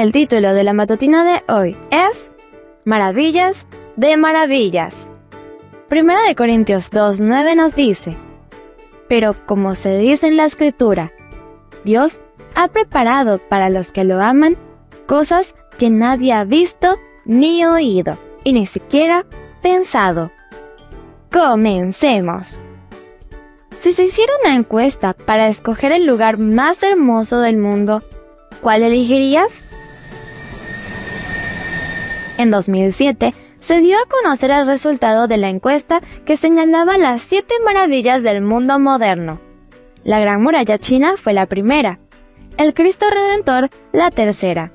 [0.00, 2.32] El título de la matutina de hoy es
[2.86, 5.10] Maravillas de Maravillas.
[5.90, 8.16] Primera de Corintios 2.9 nos dice,
[9.10, 11.12] Pero como se dice en la escritura,
[11.84, 12.22] Dios
[12.54, 14.56] ha preparado para los que lo aman
[15.06, 16.96] cosas que nadie ha visto
[17.26, 19.26] ni oído y ni siquiera
[19.60, 20.30] pensado.
[21.30, 22.64] Comencemos.
[23.80, 28.02] Si se hiciera una encuesta para escoger el lugar más hermoso del mundo,
[28.62, 29.66] ¿cuál elegirías?
[32.40, 37.52] En 2007 se dio a conocer el resultado de la encuesta que señalaba las siete
[37.66, 39.38] maravillas del mundo moderno.
[40.04, 41.98] La Gran Muralla China fue la primera,
[42.56, 44.72] el Cristo Redentor la tercera.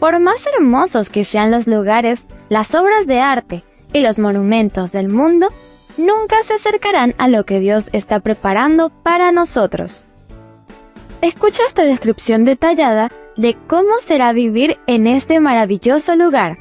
[0.00, 3.62] Por más hermosos que sean los lugares, las obras de arte
[3.92, 5.50] y los monumentos del mundo,
[5.96, 10.04] nunca se acercarán a lo que Dios está preparando para nosotros.
[11.22, 16.58] Escucha esta descripción detallada de cómo será vivir en este maravilloso lugar.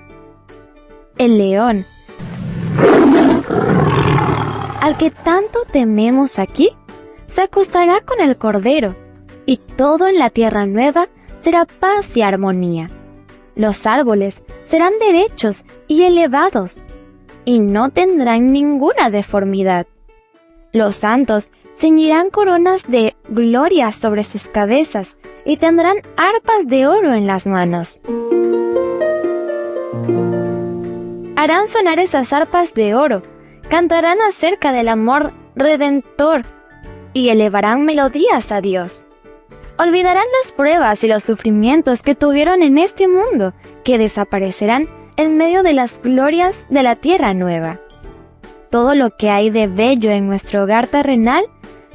[1.18, 1.86] El león,
[4.80, 6.70] al que tanto tememos aquí,
[7.28, 8.96] se acostará con el cordero,
[9.46, 11.10] y todo en la tierra nueva
[11.42, 12.90] será paz y armonía.
[13.56, 16.80] Los árboles serán derechos y elevados,
[17.44, 19.88] y no tendrán ninguna deformidad.
[20.74, 27.26] Los santos ceñirán coronas de gloria sobre sus cabezas y tendrán arpas de oro en
[27.26, 28.02] las manos.
[31.36, 33.22] Harán sonar esas arpas de oro,
[33.70, 36.44] cantarán acerca del amor redentor
[37.14, 39.08] y elevarán melodías a Dios.
[39.78, 43.54] Olvidarán las pruebas y los sufrimientos que tuvieron en este mundo,
[43.84, 47.80] que desaparecerán en medio de las glorias de la tierra nueva.
[48.78, 51.46] Todo lo que hay de bello en nuestro hogar terrenal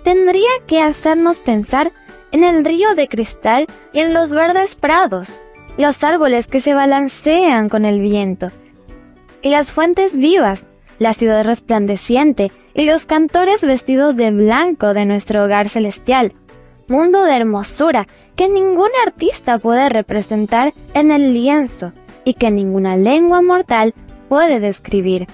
[0.03, 1.93] tendría que hacernos pensar
[2.32, 5.38] en el río de cristal y en los verdes prados,
[5.78, 8.50] los árboles que se balancean con el viento,
[9.42, 10.66] y las fuentes vivas,
[10.98, 16.32] la ciudad resplandeciente y los cantores vestidos de blanco de nuestro hogar celestial,
[16.88, 21.92] mundo de hermosura que ningún artista puede representar en el lienzo
[22.25, 23.94] y que ninguna lengua mortal
[24.28, 25.28] puede describir.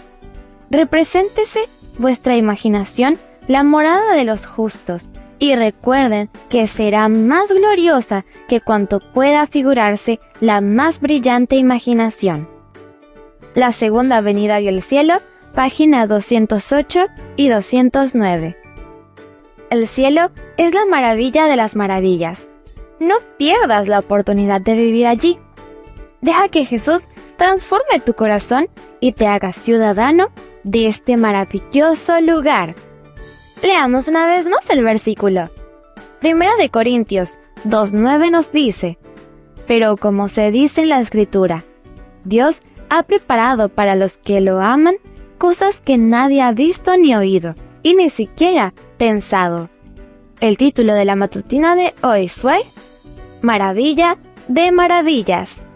[0.70, 1.68] Represéntese
[1.98, 5.08] vuestra imaginación la morada de los justos,
[5.38, 12.48] y recuerden que será más gloriosa que cuanto pueda figurarse la más brillante imaginación.
[13.54, 15.14] La segunda venida del cielo,
[15.54, 17.06] página 208
[17.36, 18.56] y 209.
[19.70, 22.48] El cielo es la maravilla de las maravillas.
[23.00, 25.38] No pierdas la oportunidad de vivir allí.
[26.20, 27.04] Deja que Jesús
[27.36, 28.68] transforme tu corazón
[29.00, 30.30] y te haga ciudadano
[30.64, 32.74] de este maravilloso lugar.
[33.62, 35.50] Leamos una vez más el versículo.
[36.20, 38.98] Primera de Corintios 2.9 nos dice,
[39.66, 41.64] Pero como se dice en la escritura,
[42.24, 44.96] Dios ha preparado para los que lo aman
[45.38, 49.70] cosas que nadie ha visto ni oído, y ni siquiera pensado.
[50.40, 52.58] El título de la matutina de hoy fue
[53.40, 55.66] Maravilla de Maravillas.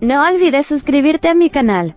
[0.00, 1.96] No olvides suscribirte a mi canal.